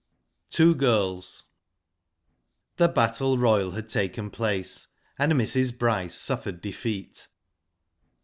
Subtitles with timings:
[0.49, 1.43] TWO GIRLS.
[2.77, 4.87] The battle royal had taken place,
[5.19, 5.77] and Mrs.
[5.77, 7.27] Bryce suffered defeat.